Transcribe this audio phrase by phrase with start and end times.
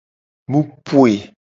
[0.51, 1.15] Mu poe.